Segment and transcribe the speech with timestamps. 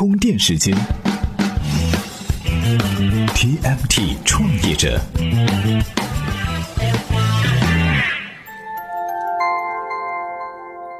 [0.00, 0.74] 充电时间
[3.34, 4.98] ，TMT 创业者。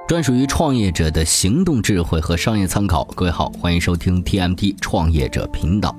[0.06, 3.02] 专属于创业者的行动智慧和商业参考。
[3.16, 5.96] 各位好，欢迎收听 TMT 创业者频道。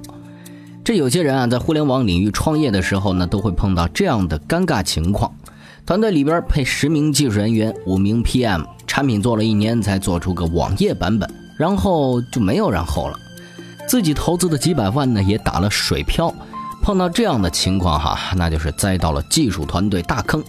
[0.83, 5.36] 这有些人啊，在互联网领域创业的时候呢，都会碰到这样的尴尬情况：
[5.88, 11.27] 团队里边配十名技术人员，五名 PM，产品做了一年才做出个网页版本，
[11.62, 13.20] 然后就没有然后了。
[13.88, 16.34] 自己投资的几百万呢，也打了水漂。
[16.81, 20.44] 碰到这样的情况哈，那就是栽到了技术团队大坑。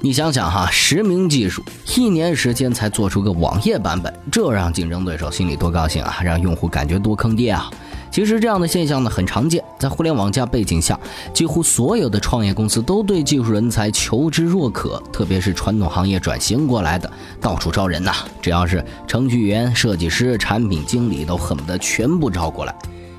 [0.00, 1.60] 你想想哈，实名技术
[1.96, 7.68] 一年时间才做出个网页版本，这让竞争对手心里多高兴啊，让用户感觉多坑爹啊！
[8.14, 10.96] 其实这样的现象呢很常见，在互联网加背景下，
[11.32, 17.10] 几乎所有的创业公司都对技术人才求之若渴，特别是传统行业转型过来的，
[17.40, 22.72] 到处招人呐，只要是程序员、设计师、产品经理，都恨不得全部招过来。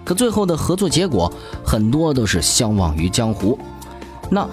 [0.05, 1.29] 可最后的合作结果，
[1.61, 3.59] 很多都是相忘于江湖。
[4.29, 4.47] 那。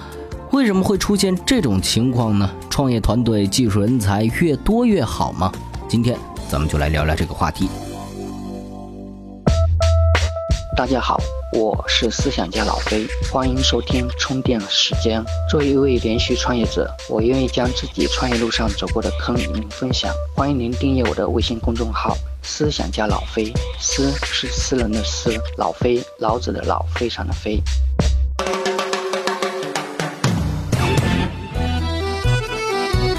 [0.51, 2.51] 为什么会出现这种情况呢？
[2.69, 5.51] 创业团队技术人才越多越好吗？
[5.89, 6.19] 今天
[6.51, 7.71] 咱们就来聊聊这个话题。
[10.83, 11.17] 大家好，
[11.53, 15.25] 我是思想家老飞，欢迎收听充电时间。
[15.49, 20.13] 作为一位连续创业者，我愿意将自己创业路上走过的坑与您分享。
[20.35, 27.63] 欢迎您订阅我的微信公众号“思想家老飞”，思是私人的思，老飞老子的老，非常的飞。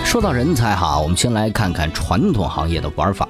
[0.03, 3.25] 说到人才哈，我们先来看看传统行业的玩法。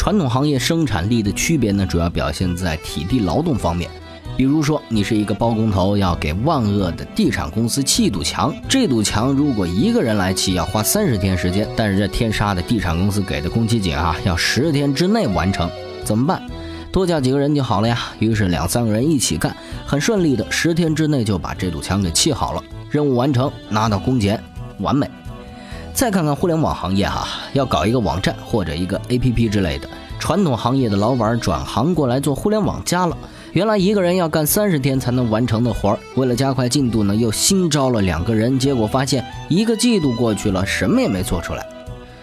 [0.00, 3.90] 传统行业生产力的区别呢，主要表现在体力劳动方面。
[4.34, 15.70] 比如说，你是一个包工头，要给万恶的地产公司砌堵墙，这堵墙如果一个人来砌，要花三十天时间，但是这天杀的地产公司给的工期紧啊，要十天之内完成，
[16.02, 16.42] 怎么办？
[16.90, 17.98] 多叫几个人就好了呀。
[18.20, 19.54] 于是两三个人一起干，
[19.84, 24.42] 很顺利的，十天之内就把这堵墙给砌好了，任务完成，拿到工钱，
[24.78, 25.06] 完美。
[26.00, 29.86] 再看看互联网行业哈，要搞一个网站或者一个 APP 之类的，
[30.18, 33.14] 传统行业的老板转行过来做互联网加了。
[33.52, 41.62] 原来一个人要干三十天才能完成的活儿，为了加快进度呢，又新招了两个人，结果发现一个季度过去了，什么也没做出来。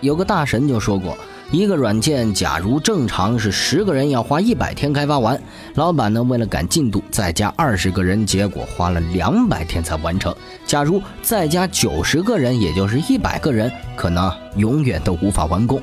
[0.01, 1.15] 有个大神就说过。
[1.49, 5.41] 一个软件，假如正常是十个人要花一百天开发完，
[5.75, 10.35] 老板呢为了赶进度再加二十个人，结果花了两百天才完成。
[10.65, 15.81] 假如再加九十个人，也就是一百个人，可能永远都无法完工。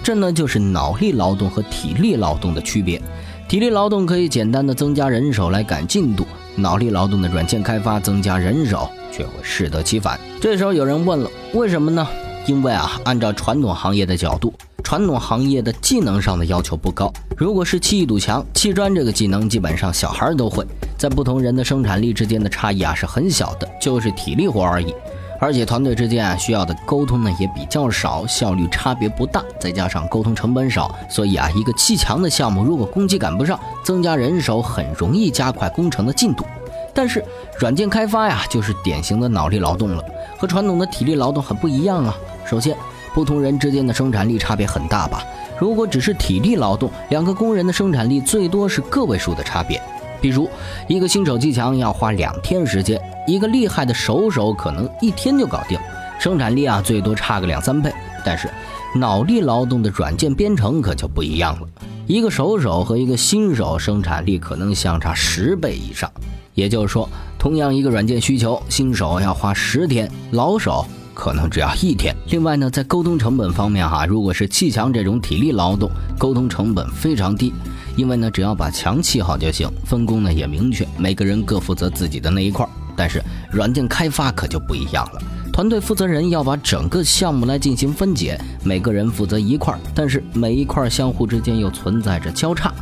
[0.00, 3.02] 这呢就是脑力劳动和体力劳动的区别。
[3.48, 10.20] 体力劳动可以简单的增加人手来赶进度，脑力劳动的软件开发增加人手却会适得其反。
[10.40, 12.06] 这时候有人问了，为什么呢？
[12.46, 14.54] 因为啊，按照传统行业的角度。
[14.90, 20.66] 传统行业的技能上的要求不高，如果是砌一堵墙、砌砖这个技能，基本上小孩都会。
[20.98, 24.92] 在不同人的生产力之间的差异啊是很小的，就是体力活而已。
[25.38, 29.44] 而且团队之间啊需要的沟通呢也比较少，效率差别不大。
[29.60, 36.44] 再加上沟通成本少，所以啊一个砌墙的项目，如果工期赶不上，增加人手很容易加快工程的进度。
[36.92, 37.24] 但是
[37.60, 40.04] 软件开发呀就是典型的脑力劳动了，
[40.36, 42.12] 和传统的体力劳动很不一样啊。
[42.44, 42.76] 首先。
[43.14, 45.22] 不同人之间的生产力差别很大吧？
[45.58, 49.80] 如果只是体力劳动，两个工人的生产力最多是个位数的差别。
[50.20, 50.48] 比如，
[50.86, 55.78] 一个新手砌墙要花两天时间，一个厉害的手手可能一天就搞定，
[56.18, 57.92] 生产力啊最多差个两三倍。
[58.24, 58.48] 但是，
[58.94, 61.66] 脑力劳动的软件编程可就不一样了，
[62.06, 66.10] 一个手手和一个新手生产力可能相差十倍以上。
[66.54, 70.84] 也就是说，同样一个软件需求，新手要花十天，老手。
[71.20, 72.16] 可能只要一天。
[72.30, 77.52] 另外呢，在沟通成本方面哈，如果是砌墙这种体力劳动，沟通成本非常低，
[77.94, 82.66] 因为呢，只要把墙砌好就行，分工呢也明确，每个人各负责自己的那一块。
[82.96, 83.22] 但是
[83.52, 85.20] 软件开发可就不一样了，
[85.52, 92.72] 团队负责人要把整个项目来进行分解，每个人负责一块儿，但是每一块相互之间又存在着交叉。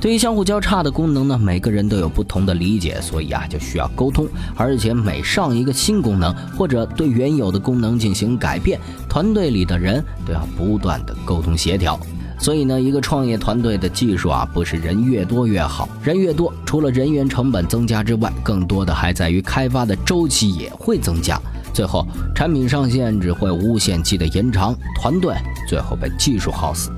[0.00, 4.26] 对于相互交叉的功能呢，每个人都有不同的理解，所以啊就需要沟通。
[4.56, 8.80] 而且每上一个新功能或者对原有的功能进行改变，
[9.10, 12.00] 团队里的人都要不断的沟通协调。
[12.38, 21.38] 所以呢，一个创业团队的技术啊，不是人越多越好，人越多，除了人员成本增加之外，更多的还在于开发的周期也会增加，
[21.74, 25.34] 最后产品上线只会无限期的延长，团队
[25.68, 26.90] 最后被技术耗死。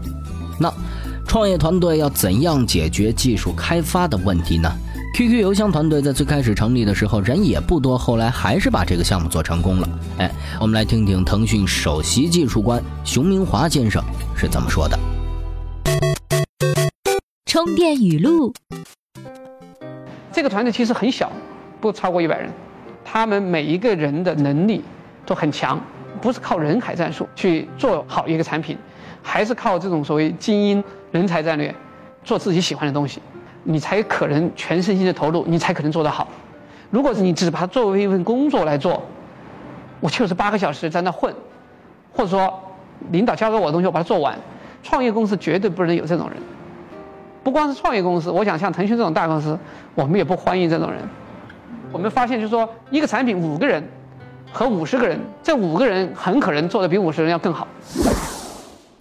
[0.56, 0.72] 那。
[1.32, 4.70] 创业团队要怎样解决技术开发的问题呢
[5.14, 9.88] ？QQ 邮箱团队在最开始成立的时候人也不多，后来还是把这个项目做成功了。
[10.18, 10.30] 哎，
[10.60, 14.04] 我们来听听腾讯首席技术官熊明华先生
[14.36, 14.98] 是怎么说的。
[17.46, 18.52] 充电语录。
[20.30, 21.32] 这个团队其实很小，
[21.80, 22.50] 不超过一百人，
[23.06, 24.84] 他们每一个人的能力
[25.24, 25.80] 都很强，
[26.20, 28.76] 不是靠人海战术去做好一个产品，
[29.22, 31.74] 还是靠这种所谓精英人才战略，
[32.24, 33.20] 做自己喜欢的东西，
[33.62, 36.28] 你才可能全身心的投入，你才可能做得好。
[36.90, 39.02] 如果是你只把它作为一份工作来做，
[40.00, 41.34] 我就是八个小时在那混，
[42.12, 42.52] 或者说
[43.10, 44.36] 领导交给我的东西我把它做完，
[44.82, 46.36] 创业公司绝对不能有这种人。
[47.42, 49.58] 不光是创业公司，我想像腾讯这种大公司，
[49.94, 51.00] 我们也不欢迎这种人。
[51.90, 53.82] 我们发现，就是说，一个产品五个人
[54.52, 57.66] 和五十个人，这五个人很可能做的比五十人要更好。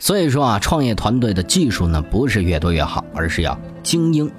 [0.01, 4.29] 所以说啊，创业团队的技术呢，不是越多越好，而是要精英。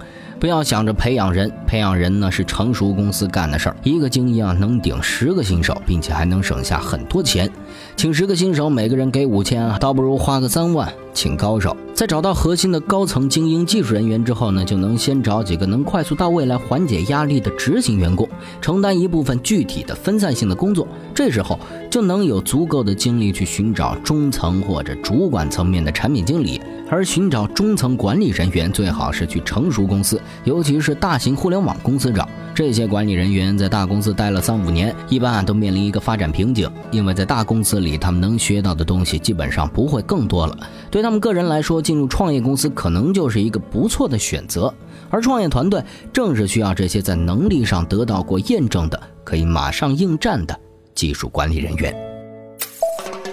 [0.41, 3.76] 不要想着培养人，培养人呢是成熟公司干的事儿。
[3.85, 7.49] 一个精英啊能顶十个新手，并且还能省下很多钱。
[7.96, 11.76] 请十个新手，每个人给五千，倒不如花个三万请高手。
[11.94, 18.28] 在找到核心的高层精英技术人员之后呢，就能先找几个能快速到位来缓解压力的执行员工，
[18.60, 20.88] 承担一部分具体的分散性的工作。
[21.14, 21.58] 这时候
[21.90, 26.60] 就能有足够的精力去寻找中层或者主管层面的产品经理。
[26.90, 32.28] 而寻找中层管理人员，最好是去成熟公司，尤其是大型互联网公司找。
[32.54, 40.56] 这些管理人员在大公司待了三五年，一般啊都面临一个发展瓶颈，因为在大公司里，他们能学到的东西基本上不会更多了。
[40.90, 44.73] 对他们个人来说，进入创业公司可能就是一个不错的选择。
[45.11, 50.58] 而创业团队正是需要这些在能力上得到过验证的、可以马上应战的
[50.94, 51.94] 技术管理人员。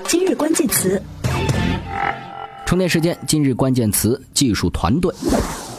[0.06, 1.02] 今日关键词。
[2.66, 5.13] 充电时间，今日关键词：技术团队。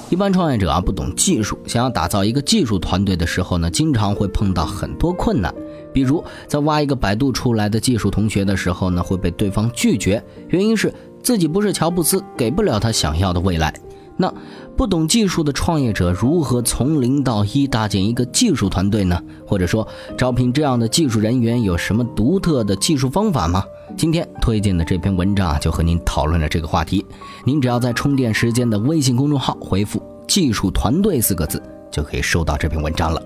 [0.09, 5.55] 一般创业者啊不懂技术，想要打造一个技术团队的时候呢，经常会碰到很多困难。
[5.93, 10.93] 比如在挖一个百度出来的技术同学的时候呢，会被对方拒绝，原因是
[11.23, 13.75] 自己不是乔布斯，给不了他想要的未来。
[14.17, 14.31] 那
[14.77, 19.19] 不懂技术的创业者如何从零到一搭建一个技术团队呢？
[19.47, 23.65] 或者说招聘这样的技术人员有什么独特的技术方法吗？
[23.97, 27.05] 今天推荐的这篇文章啊，就和您讨论了这个话题。
[27.47, 33.23] 您只要在充电时间的微信公众号回复“技术团队”四个字，就可以收到这篇文章了。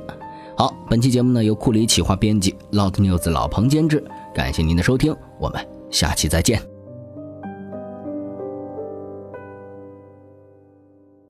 [0.57, 6.74] 好，本期节目呢由库里企划编辑，Loud News 老彭监制，感谢您的收听，我们下期再见。